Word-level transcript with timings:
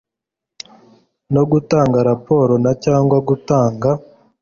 no 1.33 1.43
gutanga 1.51 1.97
raporo 2.09 2.53
na 2.63 2.71
cyangwa 2.83 3.17
gutanga 3.27 3.89